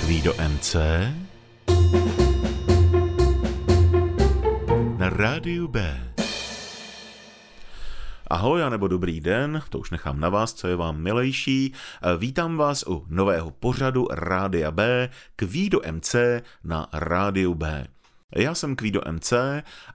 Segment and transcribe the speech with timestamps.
[0.00, 0.76] Kvído MC
[4.96, 6.00] na rádiu B.
[8.26, 11.72] Ahoj, nebo dobrý den, to už nechám na vás, co je vám milejší.
[12.18, 16.14] Vítám vás u nového pořadu Rádia B, Kvído MC
[16.64, 17.86] na Rádiu B.
[18.36, 19.32] Já jsem Kvído MC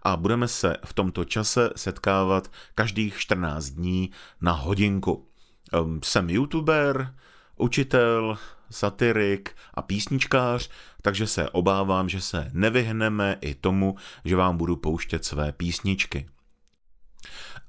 [0.03, 4.11] a budeme se v tomto čase setkávat každých 14 dní
[4.41, 5.27] na hodinku.
[5.73, 7.15] Ehm, jsem youtuber,
[7.57, 8.37] učitel,
[8.69, 10.69] satirik a písničkář,
[11.01, 16.29] takže se obávám, že se nevyhneme i tomu, že vám budu pouštět své písničky.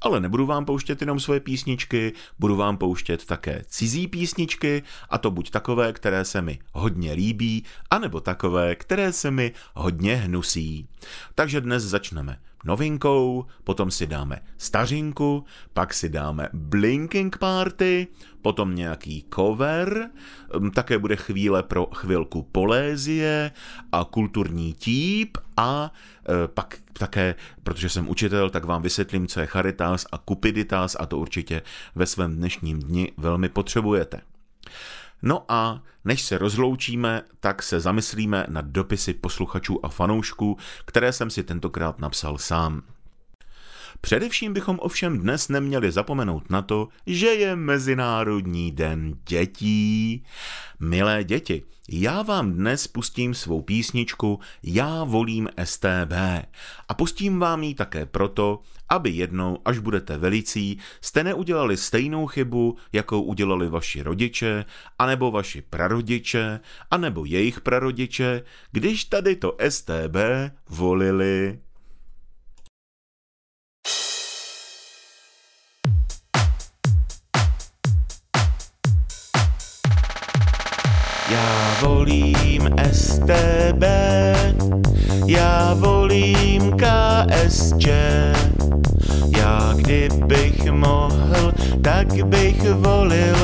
[0.01, 5.31] Ale nebudu vám pouštět jenom svoje písničky, budu vám pouštět také cizí písničky, a to
[5.31, 10.89] buď takové, které se mi hodně líbí, anebo takové, které se mi hodně hnusí.
[11.35, 18.07] Takže dnes začneme novinkou, potom si dáme stařinku, pak si dáme Blinking Party,
[18.43, 20.11] potom nějaký cover,
[20.59, 23.51] hm, také bude chvíle pro chvilku polézie
[23.93, 25.93] a kulturní típ a
[26.45, 31.07] e, pak také, protože jsem učitel, tak vám vysvětlím, co je charitas a kupiditas a
[31.07, 31.63] to určitě
[31.95, 34.30] ve svém dnešním dni velmi potřebujete.
[35.23, 41.31] No a než se rozloučíme, tak se zamyslíme nad dopisy posluchačů a fanoušků, které jsem
[41.31, 42.83] si tentokrát napsal sám.
[44.01, 50.25] Především bychom ovšem dnes neměli zapomenout na to, že je Mezinárodní den dětí.
[50.81, 56.13] Milé děti, já vám dnes pustím svou písničku Já volím STB
[56.89, 62.77] a pustím vám ji také proto, aby jednou, až budete velicí, jste neudělali stejnou chybu,
[62.93, 64.65] jakou udělali vaši rodiče,
[64.99, 66.61] anebo vaši prarodiče,
[66.91, 70.17] anebo jejich prarodiče, když tady to STB
[70.69, 71.59] volili.
[81.31, 83.85] Já volím STB,
[85.27, 87.87] já volím KSČ.
[89.37, 91.53] Já kdybych mohl,
[91.83, 93.37] tak bych volil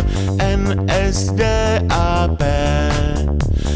[0.57, 2.43] NSDAP.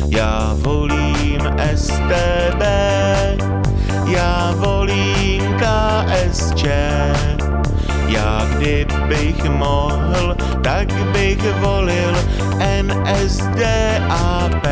[0.08, 1.40] Já volím
[1.74, 2.62] STB,
[4.06, 6.64] já volím KSČ.
[9.10, 12.14] Kdybych mohl, tak bych volil
[12.82, 14.66] NSDAP.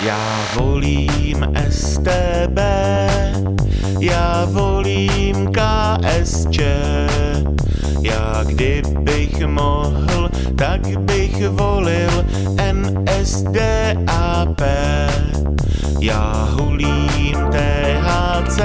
[0.00, 1.03] Já volím
[1.70, 2.58] STB,
[4.00, 6.60] já volím KSČ.
[8.02, 12.24] Já kdybych mohl, tak bych volil
[12.72, 14.60] NSDAP.
[16.00, 18.58] Já hulím THC,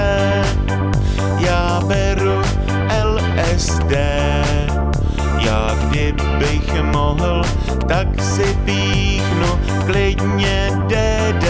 [1.39, 2.41] já beru
[3.03, 3.91] LSD.
[5.39, 7.41] Já kdybych mohl,
[7.87, 11.48] tak si píchnu klidně DDT.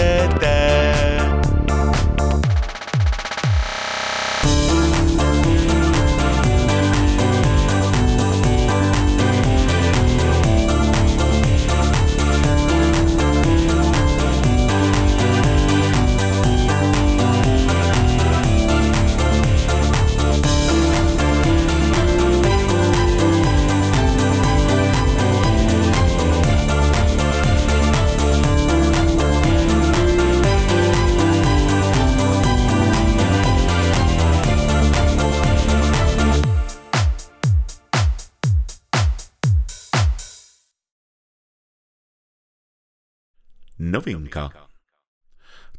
[44.00, 44.52] Novinka.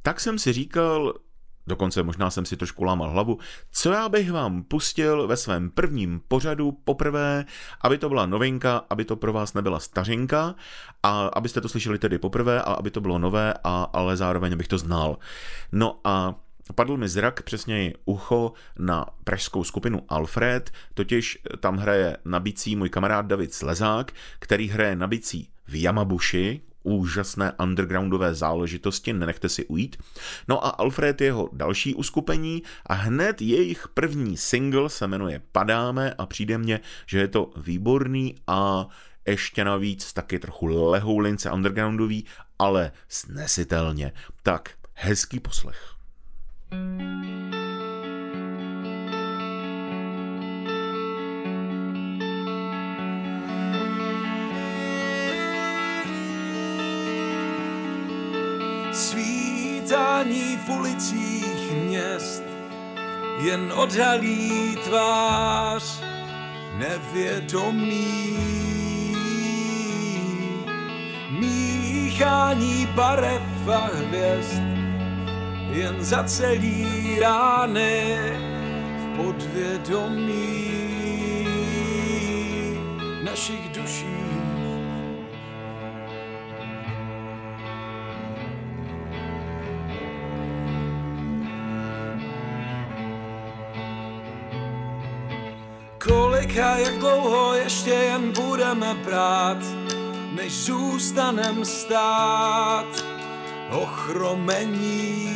[0.03, 1.15] Tak jsem si říkal,
[1.67, 3.39] dokonce možná jsem si trošku lámal hlavu,
[3.71, 7.45] co já bych vám pustil ve svém prvním pořadu poprvé,
[7.81, 10.55] aby to byla novinka, aby to pro vás nebyla stařinka
[11.03, 14.69] a abyste to slyšeli tedy poprvé a aby to bylo nové, a, ale zároveň bych
[14.69, 15.19] to znal.
[15.73, 16.35] No a
[16.75, 22.89] Padl mi zrak, přesněji ucho, na pražskou skupinu Alfred, totiž tam hraje na bicí můj
[22.89, 29.97] kamarád David Slezák, který hraje na bicí v Yamabushi, úžasné undergroundové záležitosti, nenechte si ujít.
[30.49, 36.27] No a Alfred jeho další uskupení a hned jejich první single se jmenuje Padáme a
[36.27, 38.89] přijde mně, že je to výborný a
[39.27, 42.25] ještě navíc taky trochu lehoulince undergroundový,
[42.59, 44.13] ale snesitelně.
[44.43, 45.95] Tak, hezký poslech.
[46.71, 47.60] thank you
[59.91, 62.43] Míchání v ulicích měst
[63.43, 66.03] jen odhalí tvář
[66.79, 68.37] nevědomí.
[71.31, 74.63] Míchání barev a hvězd
[75.71, 78.17] jen zacelí rány
[78.97, 80.71] v podvědomí
[83.25, 84.20] našich duší.
[96.59, 99.59] A jak dlouho ještě jen budeme brát,
[100.35, 103.05] než zůstanem stát
[103.71, 105.31] ochromení.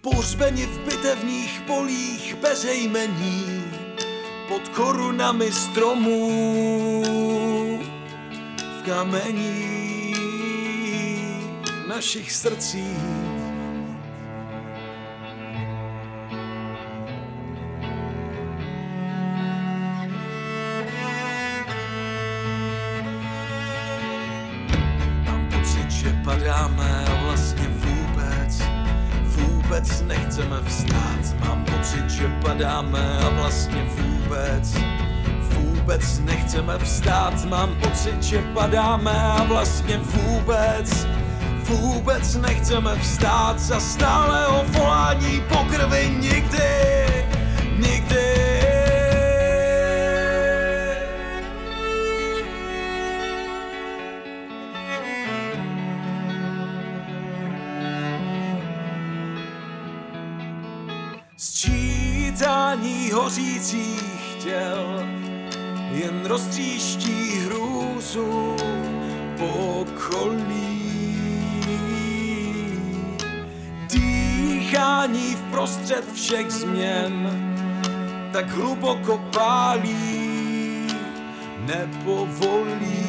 [0.00, 2.66] Pohřbeni v bitevních polích bez
[4.48, 7.02] pod korunami stromů,
[8.80, 10.14] v kamení
[11.88, 13.37] našich srdcí.
[30.38, 31.46] Nechceme vstát.
[31.46, 34.76] Mám pocit, že padáme a vlastně vůbec,
[35.40, 37.44] vůbec nechceme vstát.
[37.44, 41.06] Mám pocit, že padáme a vlastně vůbec,
[41.68, 43.58] vůbec nechceme vstát.
[43.58, 47.07] Za stálého volání po krvi nikdy, nikdy.
[76.28, 77.30] Všech změn
[78.32, 80.86] tak hluboko pálí,
[81.58, 83.08] nepovolí.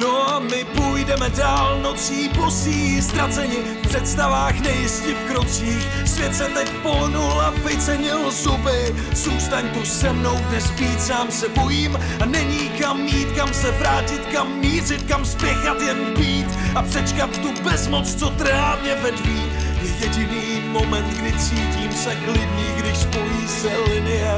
[0.00, 5.88] No a my půjdeme dál nocí bosí, ztraceni v představách, nejisti v krocích.
[6.04, 8.94] Svět se teď pohnul a vycenil zuby.
[9.14, 13.70] Zůstaň tu se mnou, dnes být sám se bojím a není kam mít, kam se
[13.70, 19.69] vrátit, kam mířit, kam spěchat, jen být a přečkat tu bezmoc, co trávně vedví.
[19.82, 24.34] Je jediný moment, kdy cítím se klidný, když spojí se linie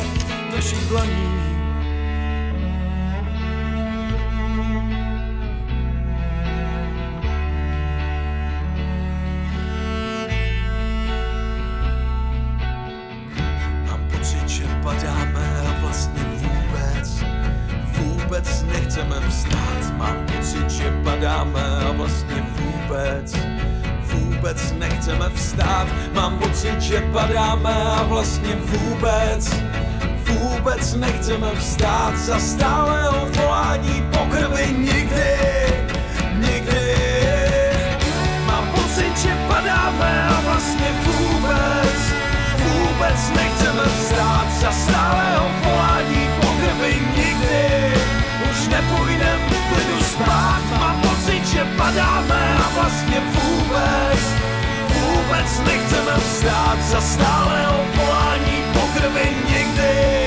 [0.55, 1.52] našich dlaní.
[28.43, 29.55] Vlastně vůbec,
[30.29, 32.17] vůbec nechceme vstát.
[32.17, 35.35] Za stálého volání po krvi nikdy,
[36.35, 36.97] nikdy.
[38.47, 41.99] Mám pocit, že padáme a vlastně vůbec,
[42.59, 47.93] vůbec nechceme vstát za stálého volání po krvi nikdy.
[48.51, 53.21] Už nepůjdem v klidu spát, mám pocit, že padáme a vlastně
[55.43, 60.22] vůbec nechceme vstát za stálého volání po krvi nikdy, nikdy.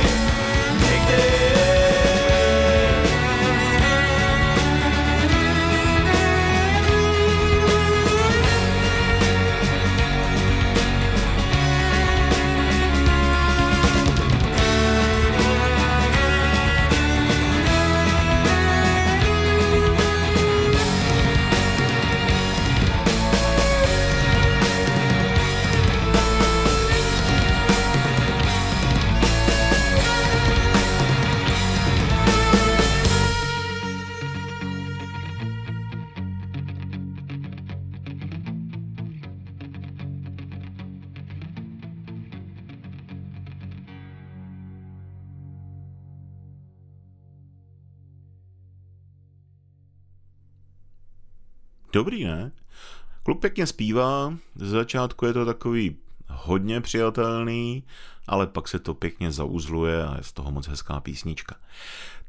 [51.95, 52.51] Dobrý, ne?
[53.23, 55.97] Kluk pěkně zpívá, ze začátku je to takový
[56.27, 57.83] hodně přijatelný,
[58.27, 61.55] ale pak se to pěkně zauzluje a je z toho moc hezká písnička.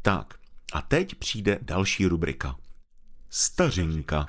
[0.03, 0.35] Tak,
[0.73, 2.57] a teď přijde další rubrika.
[3.31, 4.29] Stařinka.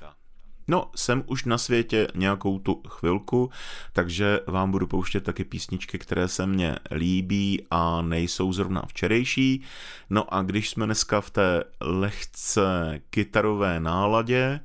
[0.68, 3.50] No, jsem už na světě nějakou tu chvilku,
[3.94, 9.64] takže vám budu pouštět taky písničky, které se mně líbí a nejsou zrovna včerejší.
[10.10, 14.60] No a když jsme dneska v té lehce kytarové náladě,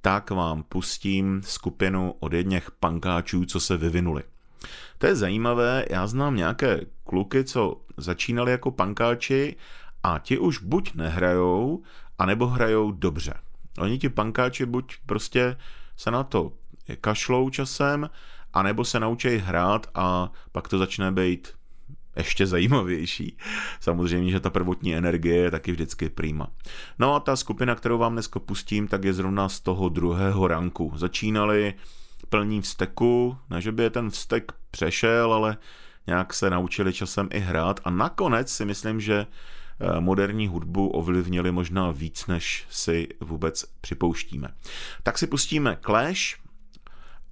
[0.00, 4.22] tak vám pustím skupinu od jedněch pankáčů, co se vyvinuli.
[4.98, 9.56] To je zajímavé, já znám nějaké kluky, co začínali jako pankáči
[10.02, 11.82] a ti už buď nehrajou,
[12.18, 13.34] anebo hrajou dobře.
[13.78, 15.56] Oni ti pankáči buď prostě
[15.96, 16.52] se na to
[17.00, 18.10] kašlou časem,
[18.52, 21.48] anebo se naučí hrát a pak to začne být
[22.20, 23.36] ještě zajímavější.
[23.80, 26.46] Samozřejmě, že ta prvotní energie je taky vždycky prýma.
[26.98, 30.92] No a ta skupina, kterou vám dneska pustím, tak je zrovna z toho druhého ranku.
[30.96, 31.74] Začínali
[32.28, 35.56] plní vzteku, ne že by je ten vztek přešel, ale
[36.06, 41.52] nějak se naučili časem i hrát a nakonec si myslím, že eh, moderní hudbu ovlivnili
[41.52, 44.48] možná víc, než si vůbec připouštíme.
[45.02, 46.36] Tak si pustíme Clash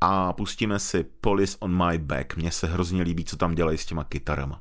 [0.00, 2.36] a pustíme si Police on my back.
[2.36, 4.60] Mně se hrozně líbí, co tam dělají s těma kytarama.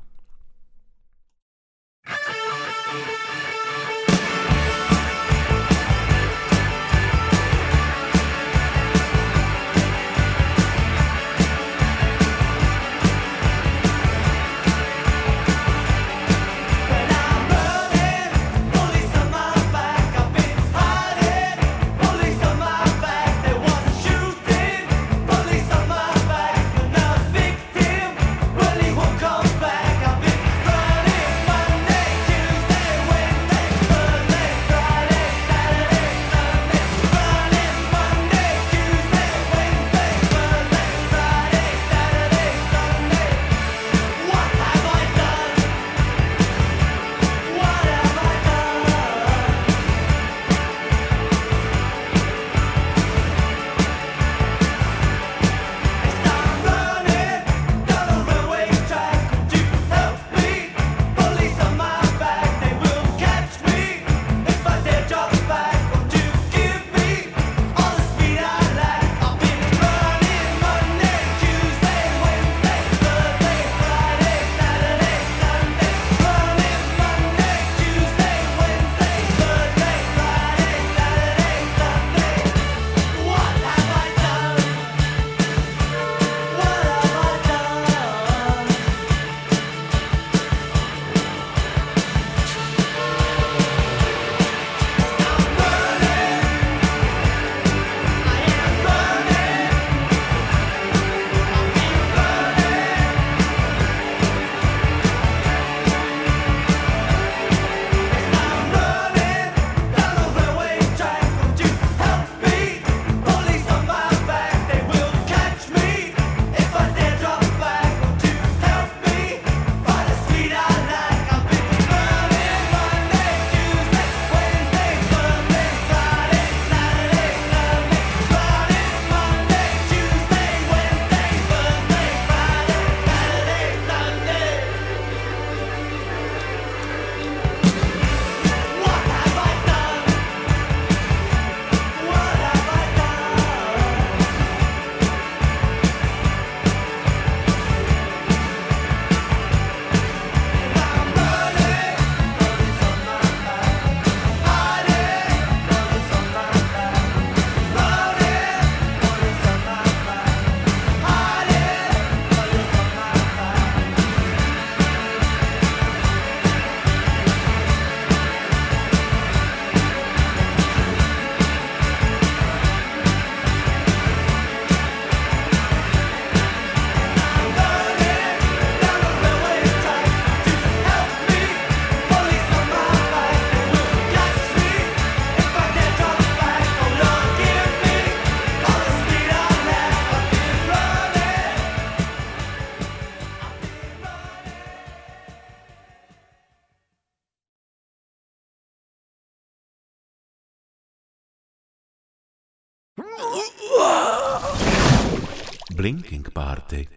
[205.88, 206.88] Blinking Party.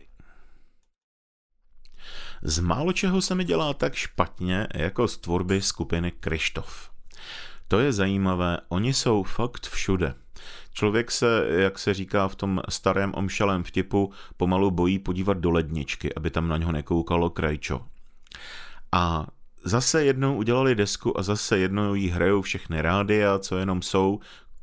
[2.41, 6.91] Z málo čeho se mi dělá tak špatně jako z tvorby skupiny Krištof.
[7.67, 10.13] To je zajímavé, oni jsou fakt všude.
[10.73, 16.15] Člověk se, jak se říká v tom starém omšalém vtipu, pomalu bojí podívat do ledničky,
[16.15, 17.85] aby tam na něho nekoukalo krajčo.
[18.91, 19.27] A
[19.63, 24.19] zase jednou udělali desku a zase jednou jí hrajou všechny rádia, co jenom jsou,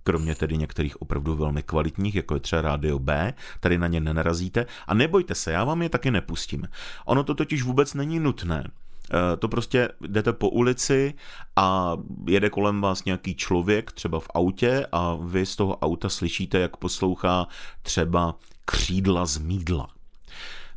[0.09, 4.67] kromě tedy některých opravdu velmi kvalitních, jako je třeba Rádio B, tady na ně nenarazíte
[4.87, 6.69] a nebojte se, já vám je taky nepustím.
[7.05, 8.65] Ono to totiž vůbec není nutné.
[8.65, 11.15] Eh, to prostě jdete po ulici
[11.57, 11.97] a
[12.27, 16.77] jede kolem vás nějaký člověk, třeba v autě a vy z toho auta slyšíte, jak
[16.77, 17.47] poslouchá
[17.83, 18.35] třeba
[18.65, 19.98] křídla z mídla.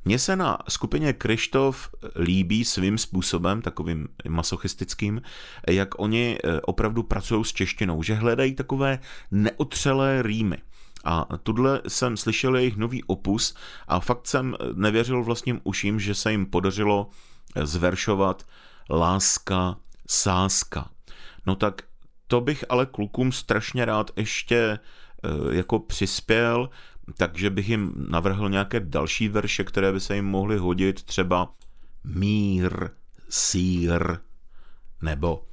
[0.06, 5.22] Mně se na skupině Krištof líbí svým způsobem, takovým masochistickým,
[5.70, 9.00] jak oni eh, opravdu pracují s češtinou, že hledají takové
[9.32, 10.58] neotřelé rýmy.
[11.04, 13.56] A tuhle jsem slyšel jejich nový opus
[13.88, 17.10] a fakt jsem nevěřil vlastním uším, že se jim podařilo
[17.64, 18.46] zveršovat
[18.90, 19.76] láska,
[20.10, 20.90] sáska.
[21.46, 21.82] No tak
[22.28, 26.70] to bych ale klukům strašně rád ještě eh, jako přispěl,
[27.18, 31.54] takže bych jim navrhl nějaké další verše, které by se jim mohly hodit, třeba
[32.04, 32.90] mír,
[33.30, 34.18] sír,
[35.02, 35.44] nebo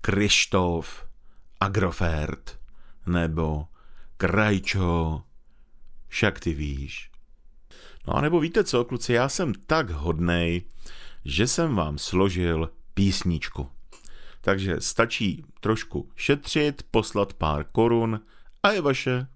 [0.00, 1.06] Krištof,
[1.60, 2.58] Agrofert,
[3.06, 3.66] nebo
[4.16, 5.22] Krajčo,
[6.08, 7.10] však ty víš.
[8.06, 10.62] No a nebo víte co, kluci, já jsem tak hodnej,
[11.24, 13.68] že jsem vám složil písničku.
[14.40, 18.20] Takže stačí trošku šetřit, poslat pár korun
[18.62, 19.26] a je vaše.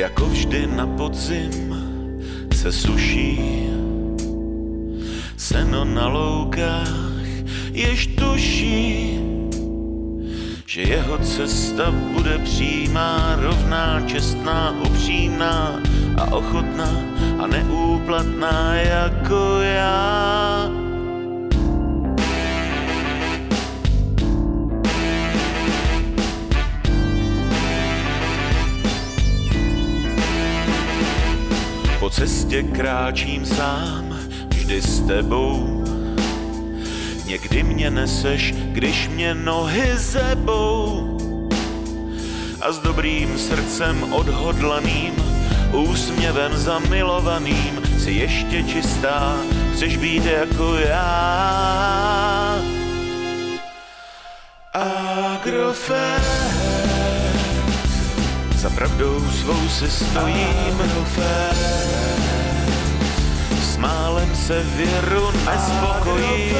[0.00, 1.76] Jako vždy na podzim
[2.54, 3.40] se suší
[5.36, 7.28] Seno na loukách
[7.72, 9.20] jež tuší
[10.66, 15.82] že jeho cesta bude přímá, rovná, čestná, upřímná
[16.16, 16.90] a ochotná
[17.38, 20.79] a neúplatná jako já.
[32.00, 35.84] Po cestě kráčím sám, vždy s tebou.
[37.24, 41.18] Někdy mě neseš, když mě nohy zebou.
[42.60, 45.14] A s dobrým srdcem odhodlaným,
[45.72, 49.36] úsměvem zamilovaným, si ještě čistá,
[49.74, 52.58] chceš být jako já.
[54.72, 56.59] Agrofert,
[58.60, 60.80] za pravdou svou si stojím.
[60.80, 61.56] Agrofert,
[63.78, 66.56] málem se věru nespokojím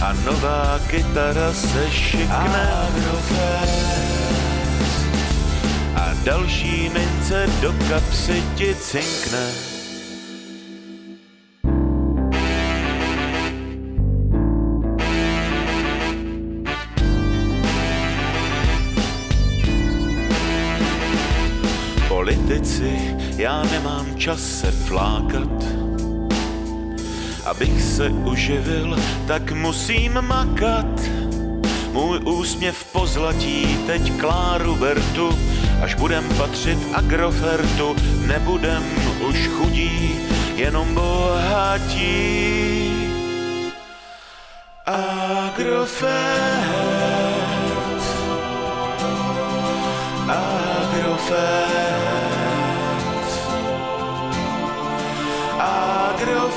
[0.00, 2.72] a nová kytara se šikne
[5.94, 9.75] a další mince do kapsy ti cinkne.
[23.38, 25.64] Já nemám čas se flákat.
[27.44, 31.00] Abych se uživil, tak musím makat.
[31.92, 35.38] Můj úsměv pozlatí teď Kláru Bertu,
[35.82, 37.96] až budem patřit Agrofertu,
[38.26, 38.82] nebudem
[39.28, 40.18] už chudí,
[40.56, 42.06] jenom bohatí.
[44.86, 46.06] Agrofert,
[50.28, 51.65] Agrofert.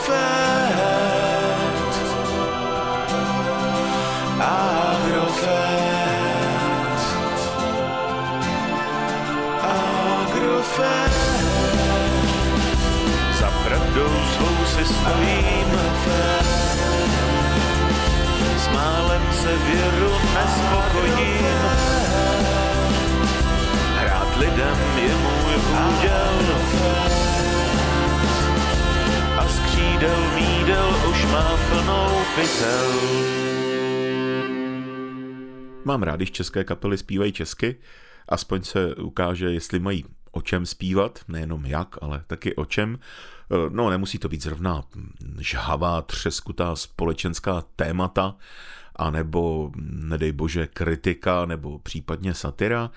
[0.09, 1.93] Agrofert.
[4.99, 5.59] Agrofert.
[9.61, 11.13] Agrofert.
[13.39, 15.69] Za pravdou svou si stojím.
[18.57, 21.59] S málem se věru nespokojím.
[23.97, 27.18] Hrát lidem je můj úděl
[29.99, 32.91] křídel mídel už mám plnou pytel.
[35.85, 37.75] Mám rád, když české kapely zpívají česky,
[38.27, 42.99] aspoň se ukáže, jestli mají o čem zpívat, nejenom jak, ale taky o čem.
[43.69, 44.83] No, nemusí to být zrovna
[45.39, 48.35] žhavá, třeskutá společenská témata,
[48.95, 52.91] anebo, nedej bože, kritika, nebo případně satira,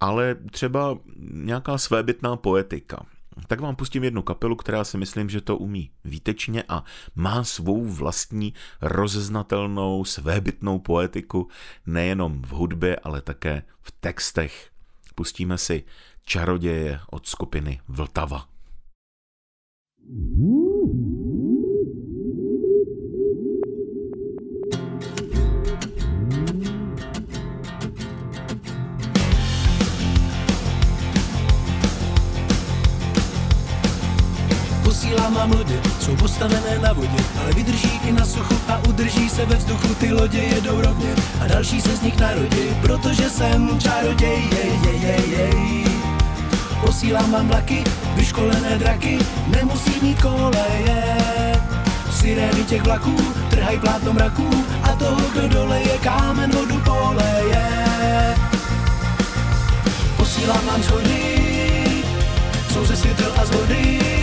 [0.00, 0.98] ale třeba
[1.32, 3.06] nějaká svébytná poetika,
[3.46, 7.84] tak vám pustím jednu kapelu, která si myslím, že to umí výtečně a má svou
[7.84, 11.48] vlastní rozeznatelnou svébytnou poetiku
[11.86, 14.70] nejenom v hudbě, ale také v textech.
[15.14, 15.84] Pustíme si
[16.24, 18.48] Čaroděje od skupiny Vltava.
[19.98, 20.61] posílám
[35.50, 39.56] lidi, co jsou postavené na vodě, ale vydrží i na suchu a udrží se ve
[39.56, 44.80] vzduchu, ty lodě jedou rovně a další se z nich narodí, protože jsem čaroděj, jej,
[44.84, 45.84] jej, jej, jej.
[46.80, 51.02] Posílám vám vlaky, vyškolené draky, nemusí mít koleje.
[52.10, 53.16] Sirény těch vlaků
[53.50, 54.50] trhají plátno mraků
[54.82, 57.66] a toho, kdo dole je kámen vodu poleje.
[60.16, 62.04] Posílám vám schody,
[62.72, 64.21] jsou ze světel a z vody.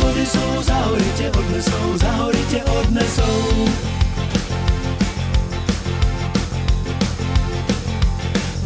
[0.00, 3.68] Vody jsou, za hory tě odnesou, za hory tě odnesou.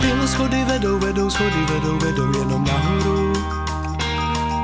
[0.01, 3.33] Tyhle schody vedou, vedou, schody vedou, vedou jenom nahoru.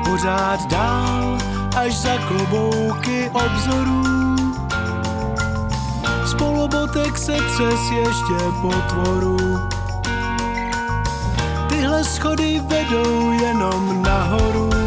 [0.05, 1.37] Pořád dál,
[1.77, 4.35] až za klobouky obzorů.
[6.25, 9.37] Z polobotek se třes ještě potvoru.
[11.69, 14.84] Tyhle schody vedou jenom nahoru.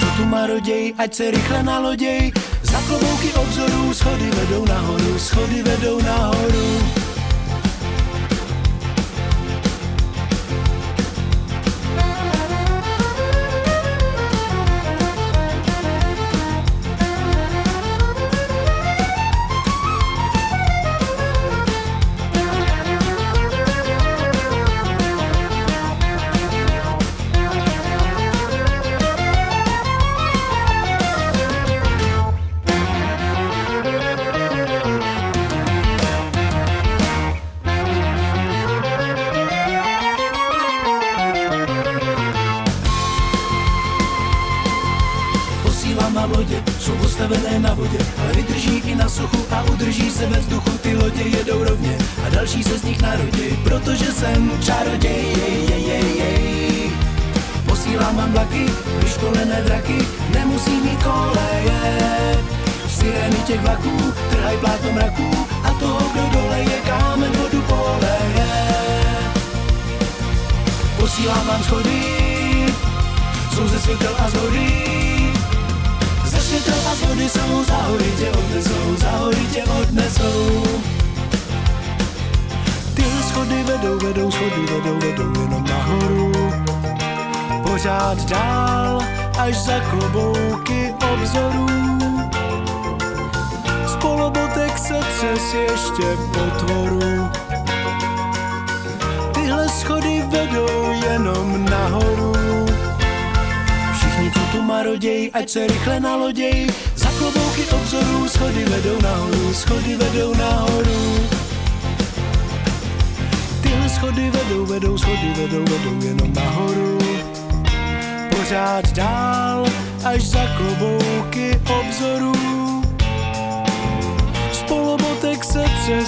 [0.00, 2.32] Co tu maroděj, ať se rychle naloděj.
[2.62, 7.03] Za klobouky obzorů schody vedou nahoru, schody vedou nahoru.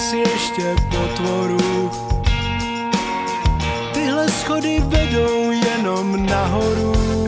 [0.07, 1.91] Třes ještě potvoru.
[3.93, 7.26] Tyhle schody vedou jenom nahoru.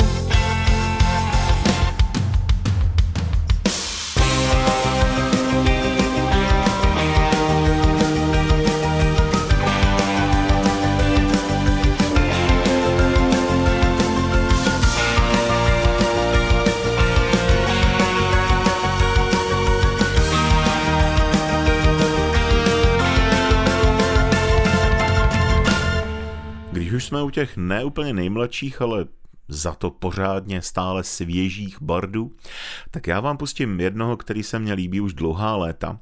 [27.10, 29.06] Jsme u těch neúplně nejmladších, ale
[29.48, 32.32] za to pořádně stále svěžích bardů,
[32.92, 36.00] tak já vám pustím jednoho, který se mně líbí už dlouhá léta.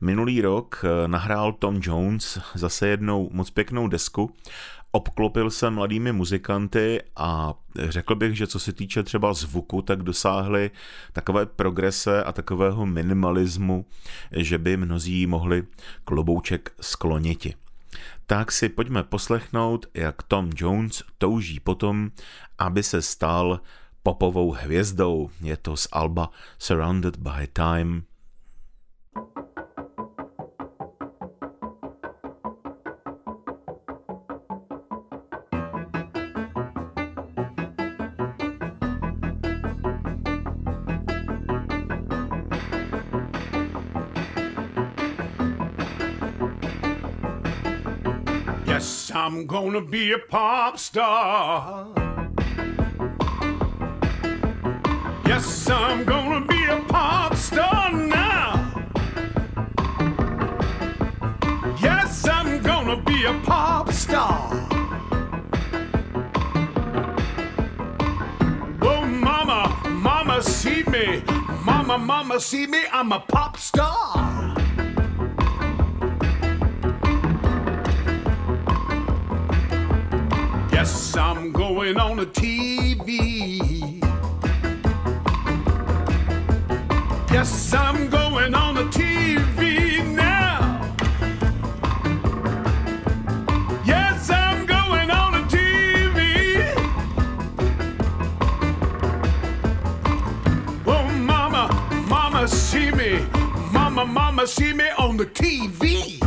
[0.00, 4.30] Minulý rok eh, nahrál Tom Jones zase jednou moc pěknou desku,
[4.92, 10.70] obklopil se mladými muzikanty a řekl bych, že co se týče třeba zvuku, tak dosáhli
[11.12, 13.86] takové progrese a takového minimalismu,
[14.32, 15.62] že by mnozí mohli
[16.04, 17.54] klobouček skloniti
[18.28, 22.10] tak si pojďme poslechnout, jak Tom Jones touží potom,
[22.58, 23.60] aby se stal
[24.02, 25.30] popovou hvězdou.
[25.40, 28.02] Je to z Alba Surrounded by Time.
[29.16, 29.67] Yes, I'm
[49.64, 51.88] gonna be a pop star.
[55.26, 58.52] Yes, I'm gonna be a pop star now.
[61.82, 64.48] Yes, I'm gonna be a pop star.
[68.80, 71.24] Oh, mama, mama, see me.
[71.64, 72.84] Mama, mama, see me.
[72.92, 74.17] I'm a pop star.
[81.38, 84.02] I'm going on the TV.
[87.30, 90.82] Yes, I'm going on the TV now.
[93.86, 96.74] Yes, I'm going on the TV.
[100.88, 101.68] Oh, mama,
[102.08, 103.24] mama, see me.
[103.70, 106.17] Mama, mama, see me on the TV.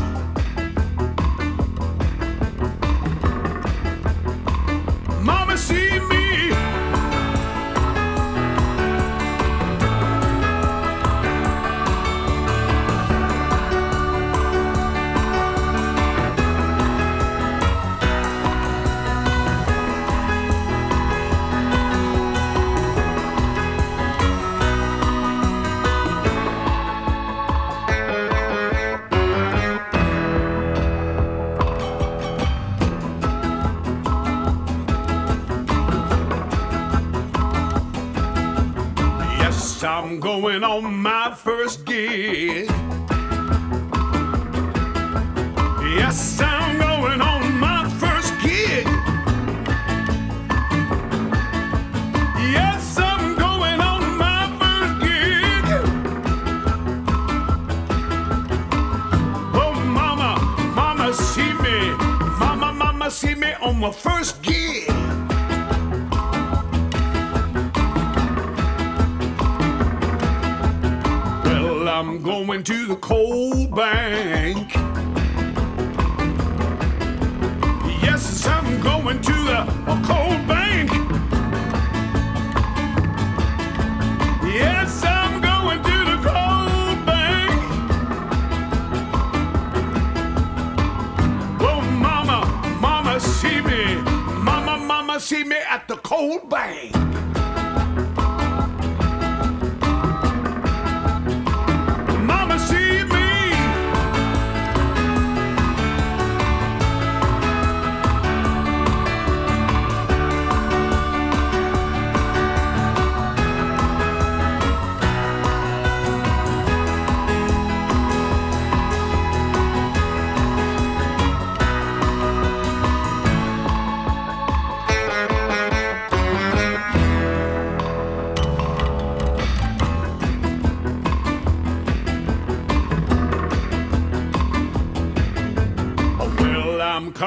[40.42, 42.41] Going on my first gig.
[72.48, 74.74] Going to the coal bank.
[78.02, 79.66] Yes, I'm going to the
[80.08, 80.90] coal bank.
[84.44, 87.62] Yes, I'm going to the coal bank.
[91.62, 93.98] Oh, mama, mama, see me.
[94.42, 97.11] Mama, mama, see me at the coal bank.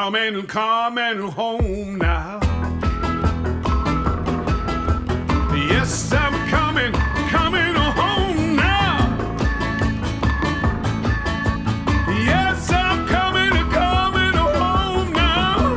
[0.05, 2.39] Well, I'm coming, coming home now.
[5.55, 6.93] Yes, I'm coming,
[7.31, 9.33] coming home now.
[12.11, 15.77] Yes, I'm coming, coming home now.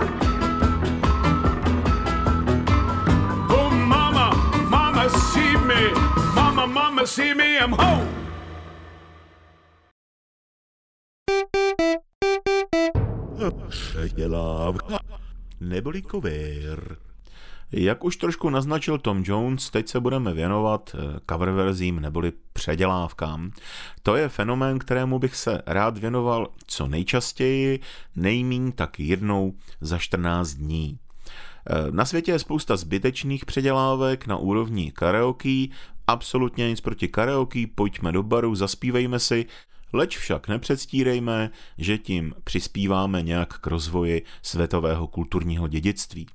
[3.50, 4.36] Oh, mama,
[4.70, 5.94] mama, see me.
[6.36, 8.07] Mama, mama, see me, I'm home.
[15.60, 16.98] Neboli kovér.
[17.72, 23.52] Jak už trošku naznačil Tom Jones, teď se budeme věnovat eh, cover verzím neboli předělávkám.
[24.04, 27.80] To je fenomén, kterému bych se rád věnoval co nejčastěji,
[28.16, 30.98] nejmíň tak jednou za 14 dní.
[31.70, 35.66] Eh, Na světě je spousta zbytečných předělávek na úrovni karaoke,
[36.08, 39.46] absolutně nic proti karaoke, pojďme do baru, zaspívejme si,
[39.94, 46.28] leč však nepředstírejme, že tím přispíváme nějak k rozvoji světového kulturního dědictví.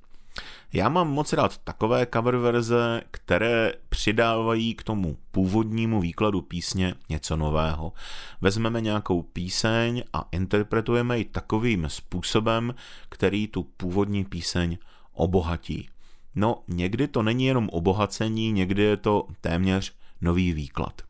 [0.73, 7.37] Já mám moc rád takové cover verze, které přidávají k tomu původnímu výkladu písně něco
[7.37, 7.93] nového.
[8.41, 12.75] Vezmeme nějakou píseň a interpretujeme ji takovým způsobem,
[13.09, 14.77] který tu původní píseň
[15.13, 15.89] obohatí.
[16.35, 21.01] No, někdy to není jenom obohacení, někdy je to téměř nový výklad.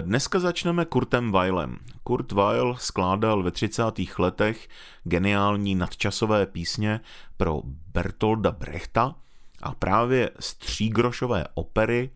[0.00, 1.78] Dneska začneme Kurtem Weilem.
[2.04, 3.82] Kurt Weil skládal ve 30.
[4.18, 4.68] letech
[5.04, 7.00] geniální nadčasové písně
[7.36, 9.14] pro Bertolda Brechta
[9.62, 12.10] a právě z třígrošové opery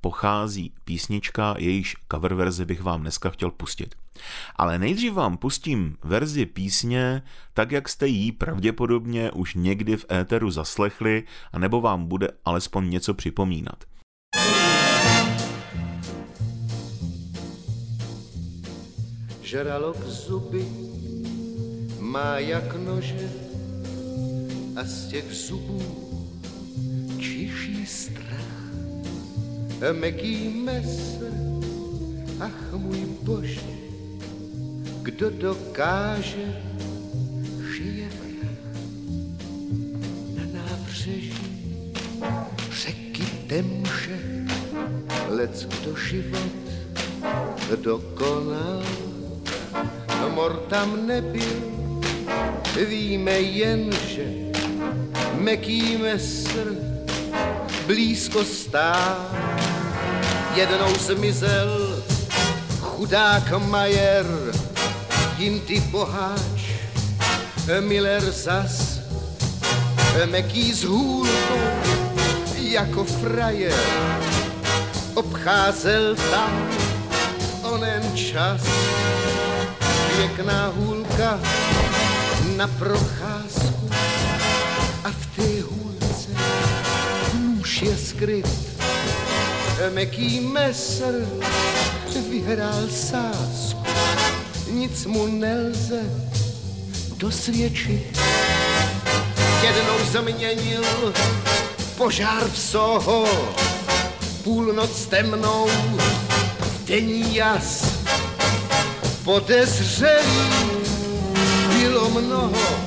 [0.00, 3.94] pochází písnička, jejíž cover verzi bych vám dneska chtěl pustit.
[4.56, 7.22] Ale nejdřív vám pustím verzi písně,
[7.54, 13.14] tak jak jste ji pravděpodobně už někdy v éteru zaslechli, anebo vám bude alespoň něco
[13.14, 13.84] připomínat.
[19.46, 20.66] Žralok zuby
[22.02, 23.30] má jak nože
[24.76, 25.82] a z těch zubů
[27.18, 28.74] čiší strach.
[29.92, 31.30] meký mesr,
[32.40, 33.70] ach můj bože,
[35.02, 36.62] kdo dokáže,
[37.70, 38.66] že je vrah
[40.34, 41.54] na nábřeží
[42.82, 44.18] řeky temže,
[45.28, 46.66] lec kdo život
[47.82, 48.82] dokonal,
[50.34, 51.62] mor tam nebyl,
[52.88, 54.24] víme jen, že
[55.34, 56.76] meký mesr
[57.86, 59.30] blízko stál.
[60.54, 62.02] Jednou zmizel
[62.80, 64.26] chudák Majer,
[65.38, 66.60] jindy boháč,
[67.80, 69.00] Miller zas,
[70.26, 71.60] meký s hůlkou,
[72.56, 73.80] jako frajer,
[75.14, 76.68] obcházel tam
[77.62, 78.62] onen čas.
[80.16, 81.40] Pěkná hůlka
[82.56, 83.90] na procházku
[85.04, 86.30] a v té hůlce
[87.34, 88.48] nůž je skryt.
[89.94, 91.28] Meký mesr
[92.30, 93.86] vyhrál sásku,
[94.70, 96.00] nic mu nelze
[97.16, 98.18] dosvědčit.
[99.62, 100.84] Jednou změnil
[101.96, 103.26] požár v Soho,
[104.44, 105.70] půlnoc temnou,
[106.86, 107.95] denní jas.
[109.26, 110.50] Podezřelý
[111.68, 112.78] bylo mnoho,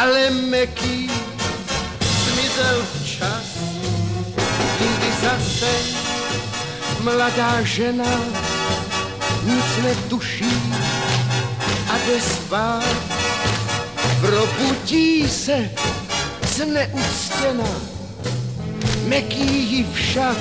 [0.00, 1.10] ale Meký
[2.00, 3.58] zmizel včas.
[4.80, 5.70] Jindy zase
[7.00, 8.20] mladá žena
[9.44, 10.74] nic netuší
[11.90, 12.96] a jde spát.
[14.20, 15.70] Probudí se
[16.46, 17.68] zneuctěna,
[19.06, 20.36] Meký ji však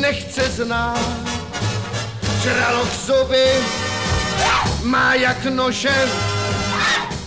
[0.00, 1.33] nechce znát.
[2.44, 3.48] Žralok zuby
[4.82, 6.08] má jak nože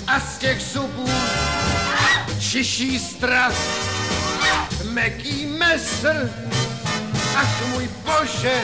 [0.07, 1.09] a z těch zubů
[2.39, 3.53] šiší strach.
[4.83, 6.29] Meký mesr,
[7.35, 8.61] ach můj bože,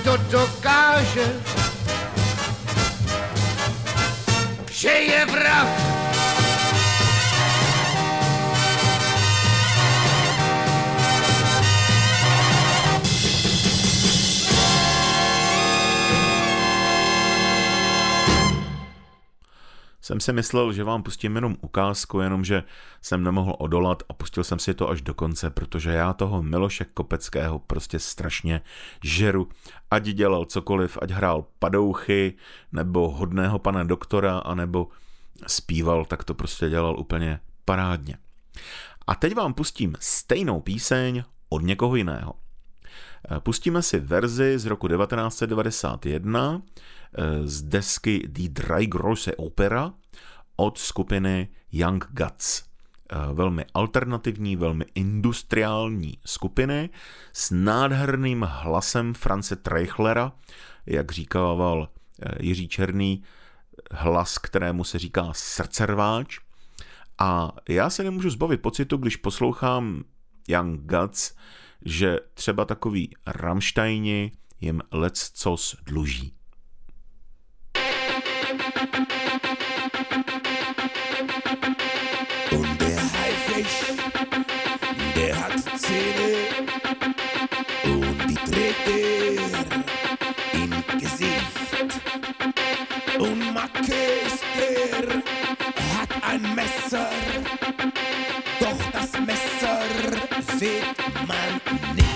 [0.00, 1.32] kdo dokáže,
[4.70, 5.95] že je vrah.
[20.06, 22.62] Jsem si myslel, že vám pustím jenom ukázku, jenomže
[23.02, 26.84] jsem nemohl odolat a pustil jsem si to až do konce, protože já toho Miloše
[26.84, 28.60] Kopeckého prostě strašně
[29.04, 29.48] žeru.
[29.90, 32.34] Ať dělal cokoliv, ať hrál padouchy,
[32.72, 34.88] nebo hodného pana doktora, anebo
[35.46, 38.18] zpíval, tak to prostě dělal úplně parádně.
[39.06, 42.45] A teď vám pustím stejnou píseň od někoho jiného.
[43.38, 46.62] Pustíme si verzi z roku 1991
[47.44, 49.92] z desky Die Drei Große Opera
[50.56, 52.64] od skupiny Young Guts.
[53.32, 56.90] Velmi alternativní, velmi industriální skupiny
[57.32, 60.32] s nádherným hlasem France Treichlera,
[60.86, 61.88] jak říkával
[62.40, 63.22] Jiří Černý,
[63.90, 66.38] hlas, kterému se říká srdcerváč.
[67.18, 70.04] A já se nemůžu zbavit pocitu, když poslouchám
[70.48, 71.34] Young Guts,
[71.84, 76.32] že třeba takový Rammsteini jim lec cos dluží.
[93.18, 93.42] Und
[95.96, 97.65] hat ein Messer
[100.58, 102.06] sieht man nicht.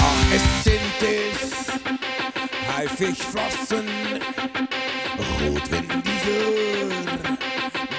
[0.00, 1.46] Ach, es sind es.
[2.76, 3.88] Haifischflossen,
[5.40, 6.86] rot, wenn dieser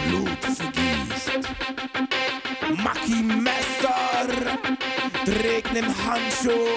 [0.08, 1.50] Blut vergießt.
[2.84, 3.98] Maki Messer.
[5.26, 6.68] Trägt nen Handschuh,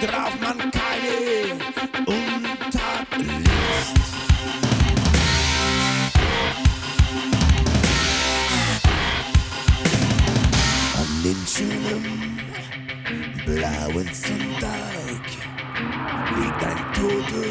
[0.00, 1.77] drauf man keine
[11.58, 12.38] schönen
[13.44, 15.24] blauen Sonntag
[16.36, 17.48] liegt ein Toter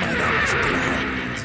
[0.00, 1.38] Mann am Strand.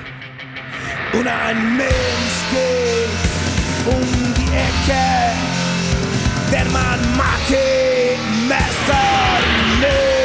[1.14, 5.08] Und ein Mensch geht um die Ecke,
[6.52, 9.40] der man Maki Messer
[9.82, 10.17] nennt.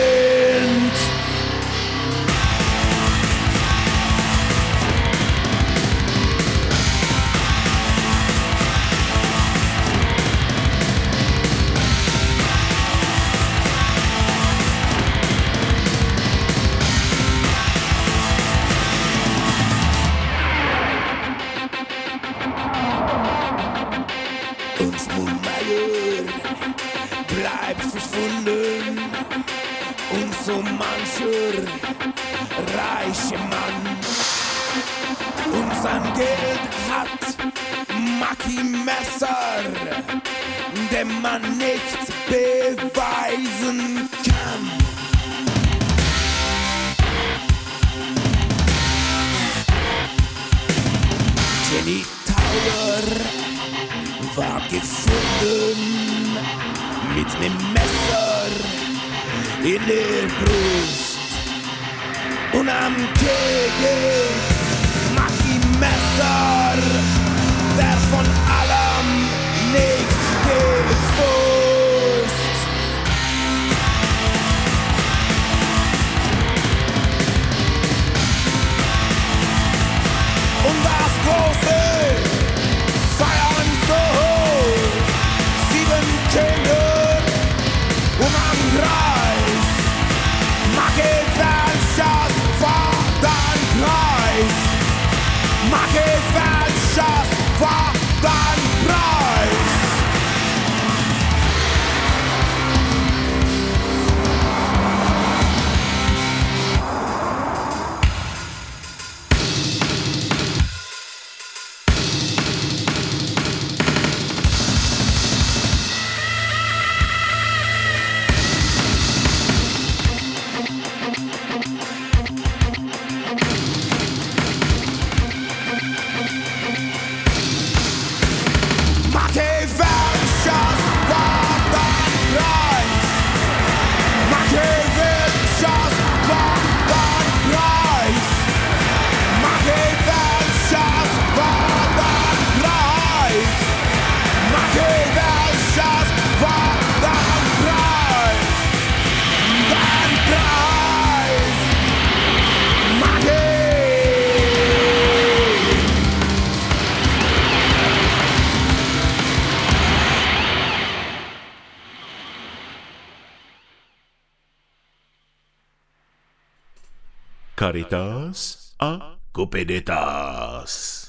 [168.33, 171.03] Caritas a Cupiditas.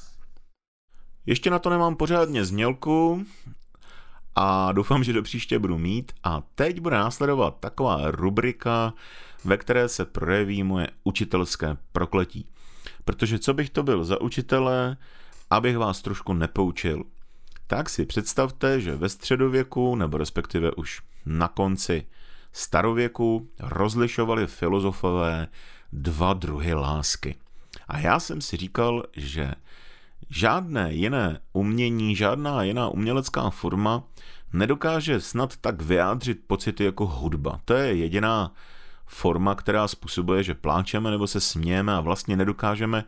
[1.25, 3.25] Ještě na to nemám pořádně znělku
[4.35, 6.11] a doufám, že do příště budu mít.
[6.23, 8.93] A teď bude následovat taková rubrika,
[9.45, 12.47] ve které se projeví moje učitelské prokletí.
[13.05, 14.97] Protože co bych to byl za učitele,
[15.49, 17.03] abych vás trošku nepoučil.
[17.67, 22.07] Tak si představte, že ve středověku, nebo respektive už na konci
[22.51, 25.47] starověku, rozlišovali filozofové
[25.93, 27.35] dva druhy lásky.
[27.87, 29.51] A já jsem si říkal, že
[30.29, 34.03] žádné jiné umění, žádná jiná umělecká forma
[34.53, 37.59] nedokáže snad tak vyjádřit pocity jako hudba.
[37.65, 38.51] To je jediná
[39.05, 43.03] forma, která způsobuje, že pláčeme nebo se smějeme a vlastně nedokážeme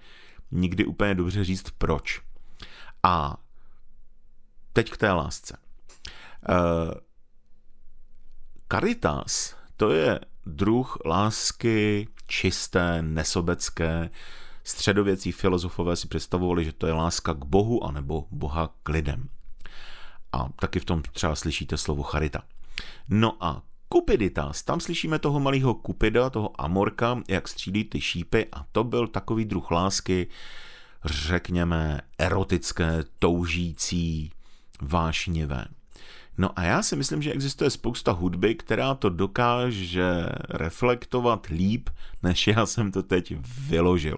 [0.52, 2.22] nikdy úplně dobře říct proč.
[3.04, 3.38] A
[4.74, 5.58] teď k té lásce.
[6.50, 6.92] Uh,
[8.72, 14.10] Caritas to je druh lásky čisté, nesobecké.
[14.64, 19.30] Středověcí filozofové si představovali, že to je láska k Bohu anebo Boha k lidem.
[20.32, 22.44] A taky v tom třeba slyšíte slovo charita.
[23.10, 23.62] No a
[23.94, 29.08] Cupiditas, tam slyšíme toho malého Cupida, toho Amorka, jak střílí ty šípy a to byl
[29.08, 30.28] takový druh lásky,
[31.06, 34.32] řekněme, erotické, toužící,
[34.82, 35.66] vášnivé.
[36.38, 41.90] No a já si myslím, že existuje spousta hudby, která to dokáže reflektovat líp,
[42.24, 43.36] než já jsem to teď
[43.68, 44.18] vyložil.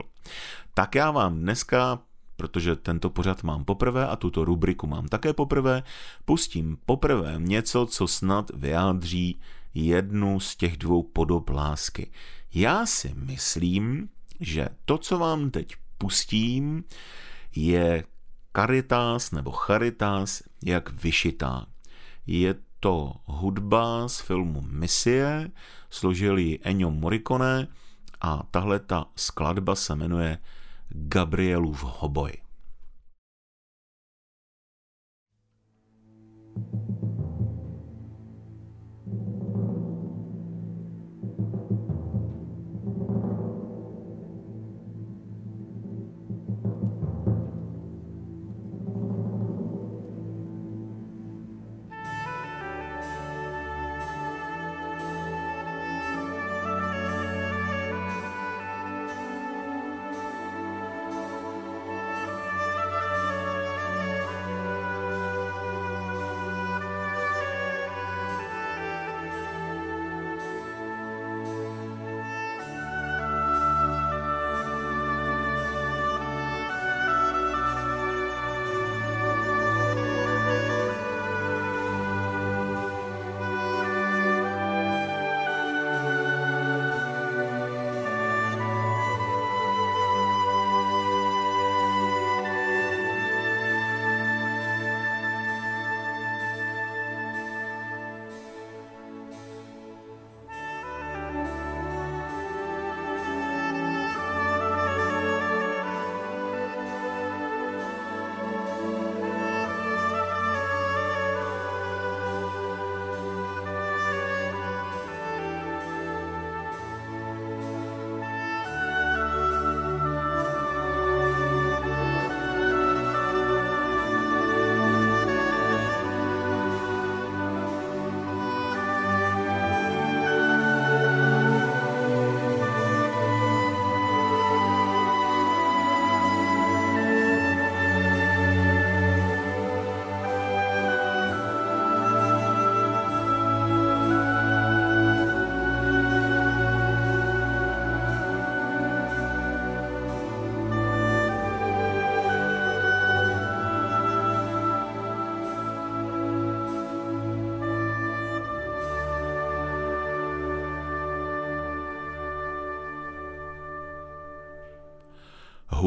[0.73, 1.99] Tak já vám dneska,
[2.35, 5.83] protože tento pořad mám poprvé a tuto rubriku mám také poprvé,
[6.25, 9.39] pustím poprvé něco, co snad vyjádří
[9.73, 12.11] jednu z těch dvou podob lásky.
[12.53, 14.09] Já si myslím,
[14.39, 16.83] že to, co vám teď pustím,
[17.55, 18.03] je
[18.55, 21.65] Caritas nebo Charitas jak vyšitá.
[22.27, 25.51] Je to hudba z filmu Misie,
[25.89, 27.67] složil ji Ennio Morricone
[28.21, 30.37] a tahle ta skladba se jmenuje
[30.89, 32.31] Gabrielův hoboj.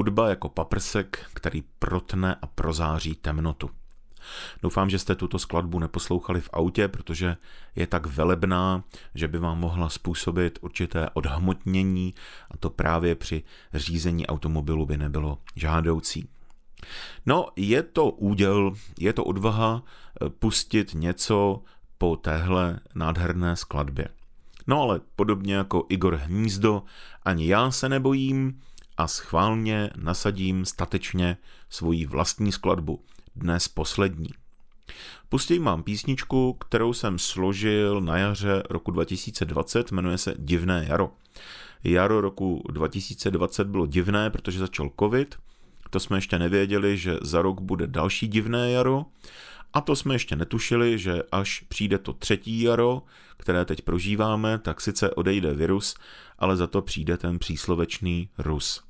[0.01, 3.71] Hudba jako paprsek, který protne a prozáří temnotu.
[4.63, 7.37] Doufám, že jste tuto skladbu neposlouchali v autě, protože
[7.77, 8.85] je tak velebná,
[9.15, 12.15] že by vám mohla způsobit určité odhmotnění
[12.51, 13.43] a to právě při
[13.75, 16.29] řízení automobilu by nebylo žádoucí.
[17.27, 21.63] No, je to úděl, je to odvaha eh, pustit něco
[21.99, 24.09] po téhle nádherné skladbě.
[24.67, 26.83] No ale podobně jako Igor Hnízdo,
[27.25, 28.61] ani já se nebojím
[29.01, 31.37] a schválně nasadím statečně
[31.69, 33.05] svoji vlastní skladbu,
[33.37, 34.29] dnes poslední.
[35.29, 41.13] Pustím mám písničku, kterou jsem složil na jaře roku 2020, jmenuje se Divné jaro.
[41.85, 45.37] Jaro roku 2020 bylo divné, protože začal covid,
[45.91, 49.05] to jsme ještě nevěděli, že za rok bude další divné jaro,
[49.73, 53.03] a to jsme ještě netušili, že až přijde to třetí jaro,
[53.37, 55.95] které teď prožíváme, tak sice odejde virus,
[56.39, 58.90] ale za to přijde ten příslovečný Rus.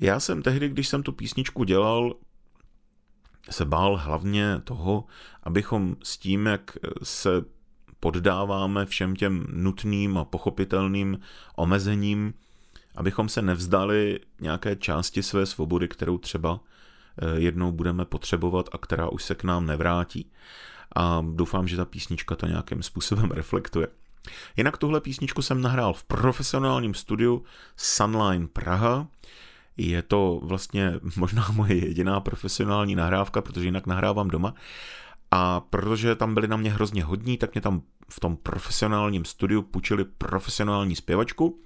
[0.00, 2.14] Já jsem tehdy, když jsem tu písničku dělal,
[3.50, 5.04] se bál hlavně toho,
[5.42, 7.30] abychom s tím, jak se
[8.00, 11.18] poddáváme všem těm nutným a pochopitelným
[11.56, 12.34] omezením,
[12.94, 16.60] abychom se nevzdali nějaké části své svobody, kterou třeba
[17.18, 20.32] eh, jednou budeme potřebovat a která už se k nám nevrátí.
[20.96, 23.88] A doufám, že ta písnička to nějakým způsobem reflektuje.
[24.56, 27.44] Jinak tuhle písničku jsem nahrál v profesionálním studiu
[27.76, 29.08] Sunline Praha,
[29.76, 34.54] je to vlastně možná moje jediná profesionální nahrávka, protože jinak nahrávám doma.
[35.30, 39.62] A protože tam byli na mě hrozně hodní, tak mě tam v tom profesionálním studiu
[39.62, 41.60] půjčili profesionální zpěvačku,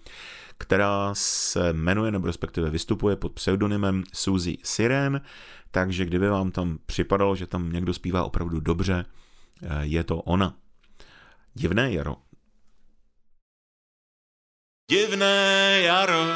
[0.59, 5.21] která se jmenuje, nebo respektive vystupuje pod pseudonymem Suzy Siren,
[5.71, 9.05] takže kdyby vám tam připadalo, že tam někdo zpívá opravdu dobře,
[9.63, 10.55] eh, je to ona.
[11.55, 12.17] Divné jaro.
[14.89, 16.31] Divné jaro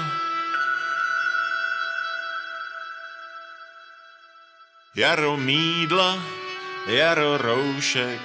[4.95, 6.19] Jaro mídla,
[6.87, 8.21] jaro roušek.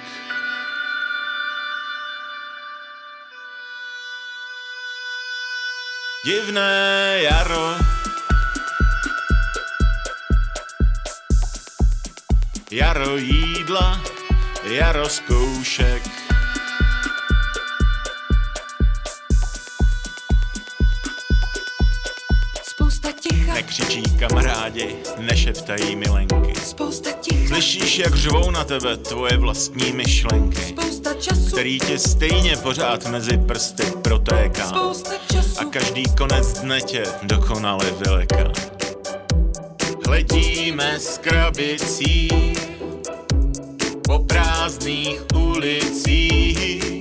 [6.24, 7.78] Divné jaro,
[12.70, 14.00] jaro jídla,
[14.64, 16.15] jaro zkoušek.
[23.56, 26.60] Nekřičí kamarádi, nešeptají milenky.
[26.64, 27.48] Spousta ticha.
[27.48, 30.62] Slyšíš, jak řvou na tebe tvoje vlastní myšlenky.
[30.62, 31.50] Spousta času.
[31.52, 34.66] Který tě stejně pořád mezi prsty protéká.
[34.66, 35.60] Spousta času.
[35.60, 38.52] A každý konec dne tě dokonale vyleká.
[40.06, 42.28] Hledíme s krabicí
[44.02, 46.95] po prázdných ulicích.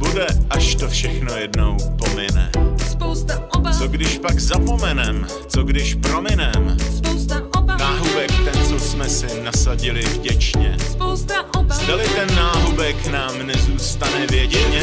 [0.00, 2.50] Bude, až to všechno jednou pomine?
[2.90, 3.78] Spousta obav.
[3.78, 5.26] Co když pak zapomenem?
[5.48, 6.76] Co když prominem?
[6.96, 7.78] Spousta obav.
[7.80, 10.76] Náhubek ten, co jsme si nasadili vděčně.
[10.90, 11.82] Spousta obav.
[11.84, 14.82] Zdali ten náhubek nám nezůstane věčně.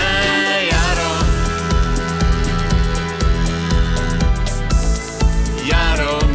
[0.72, 1.12] Jaro.
[5.64, 6.27] Jaro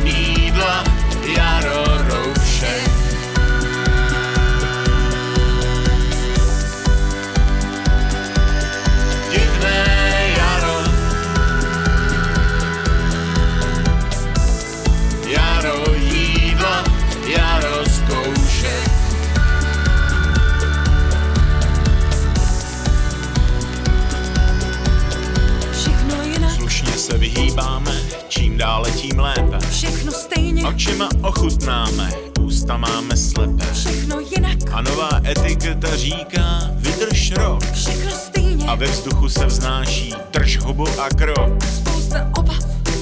[28.62, 29.58] dále tím lépe.
[29.70, 30.66] Všechno stejně.
[30.66, 32.10] Očima ochutnáme,
[32.40, 33.66] ústa máme slepé.
[33.72, 34.58] Všechno jinak.
[34.72, 37.72] A nová etiketa říká, vydrž rok.
[37.72, 38.66] Všechno stejně.
[38.66, 41.64] A ve vzduchu se vznáší, drž hubu a krok.
[41.64, 42.58] Spousta obav.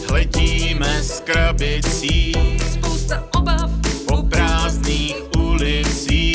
[0.08, 2.32] Hledíme s krabicí
[2.72, 3.70] Spousta obav.
[4.06, 6.29] po prázdných ulicích.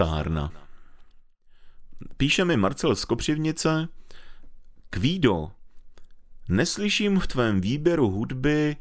[0.00, 0.52] Listárna.
[2.16, 3.88] Píše mi Marcel z Kopřivnice.
[4.90, 5.50] Kvído,
[6.48, 8.76] neslyším v tvém výběru hudby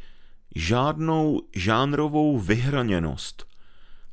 [0.55, 3.47] žádnou žánrovou vyhraněnost.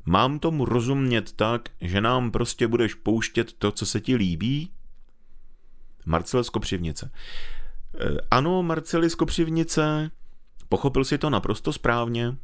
[0.05, 4.71] Mám tomu rozumět tak, že nám prostě budeš pouštět to, co se ti líbí?
[6.05, 7.11] Marcel z Kopřivnice.
[7.99, 10.11] E, Ano, Marceli z Kopřivnice,
[10.69, 12.37] pochopil si to naprosto správně.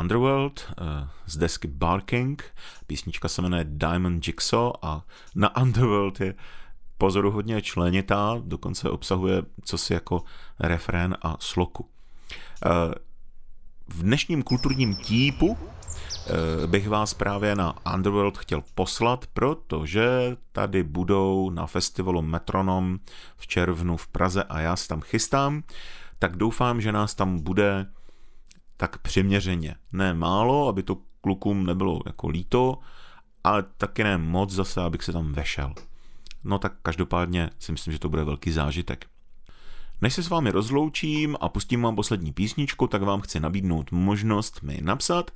[0.00, 2.44] Underworld eh, z desky Barking.
[2.86, 6.34] Písnička se jmenuje Diamond Jigsaw a na Underworld je
[6.98, 10.22] pozoruhodně členitá, dokonce obsahuje cosi jako
[10.60, 11.88] refrén a sloku.
[12.66, 12.94] Eh,
[13.88, 15.58] v dnešním kulturním típu
[16.26, 22.98] eh, bych vás právě na Underworld chtěl poslat, protože tady budou na festivalu Metronom
[23.36, 25.62] v červnu v Praze a já se tam chystám,
[26.18, 27.86] tak doufám, že nás tam bude
[28.80, 29.74] tak přiměřeně.
[29.92, 32.78] Ne málo, aby to klukům nebylo jako líto,
[33.44, 35.74] ale taky ne moc zase, abych se tam vešel.
[36.44, 39.06] No tak každopádně si myslím, že to bude velký zážitek.
[40.02, 44.62] Než se s vámi rozloučím a pustím vám poslední písničku, tak vám chci nabídnout možnost
[44.62, 45.30] mi napsat.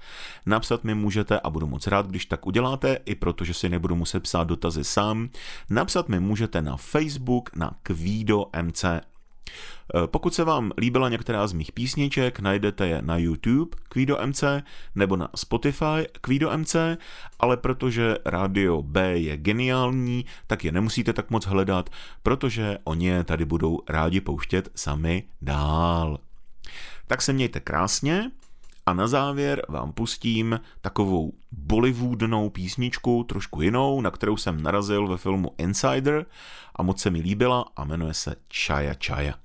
[0.47, 4.20] Napsat mi můžete a budu moc rád, když tak uděláte, i protože si nebudu muset
[4.20, 5.28] psát dotazy sám.
[5.70, 9.14] Napsat mi můžete na Facebook na Kvído MC Eh,
[10.07, 14.45] pokud se vám líbila některá z mých písniček, najdete je na YouTube Kvido MC
[14.95, 16.76] nebo na Spotify Kvido MC,
[17.40, 21.90] ale protože Radio B je geniální, tak je nemusíte tak moc hledat,
[22.22, 26.18] protože oni je tady budou rádi pouštět sami dál.
[27.07, 28.30] Tak se mějte krásně
[28.87, 35.16] a na závěr vám pustím takovou bollywoodnou písničku, trošku jinou, na kterou jsem narazil ve
[35.16, 36.26] filmu Insider
[36.76, 39.43] a moc se mi líbila a jmenuje se Chaya Chaya.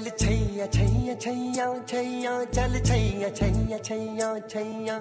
[0.00, 4.96] चल छैया छैया छैया छैया चल छैया छैया छैया छैया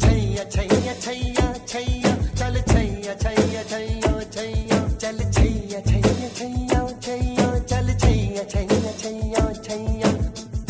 [0.00, 7.92] छैया छैया छैया छैया चल छैया छैया छैया छैया चल छैया छैया छैया छैया चल
[7.98, 10.12] छैया छैया छैया छैया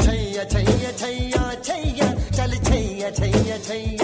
[0.02, 3.97] छैया छैया छैया छैया चल छैया छैया छैया